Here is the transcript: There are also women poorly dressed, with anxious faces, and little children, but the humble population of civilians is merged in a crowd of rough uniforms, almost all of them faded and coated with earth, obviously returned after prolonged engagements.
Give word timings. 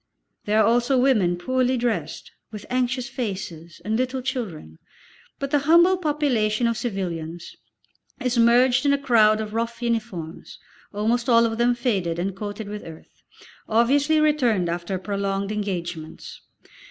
There 0.45 0.59
are 0.59 0.65
also 0.65 0.97
women 0.97 1.37
poorly 1.37 1.77
dressed, 1.77 2.31
with 2.51 2.65
anxious 2.71 3.07
faces, 3.07 3.79
and 3.85 3.95
little 3.95 4.23
children, 4.23 4.79
but 5.37 5.51
the 5.51 5.59
humble 5.59 5.95
population 5.95 6.65
of 6.65 6.75
civilians 6.75 7.55
is 8.19 8.35
merged 8.35 8.83
in 8.83 8.93
a 8.93 8.97
crowd 8.97 9.39
of 9.39 9.53
rough 9.53 9.79
uniforms, 9.79 10.57
almost 10.91 11.29
all 11.29 11.45
of 11.45 11.59
them 11.59 11.75
faded 11.75 12.17
and 12.17 12.35
coated 12.35 12.67
with 12.67 12.83
earth, 12.83 13.21
obviously 13.69 14.19
returned 14.19 14.69
after 14.69 14.97
prolonged 14.97 15.51
engagements. 15.51 16.41